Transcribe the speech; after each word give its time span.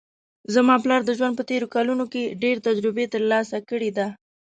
زما 0.53 0.75
پلار 0.83 1.01
د 1.05 1.11
ژوند 1.17 1.33
په 1.37 1.43
تېرو 1.49 1.67
کلونو 1.75 2.03
کې 2.13 2.23
ډېر 2.43 2.55
تجربې 2.67 3.05
ترلاسه 3.13 3.57
کړې 3.69 3.91
ده 3.97 4.07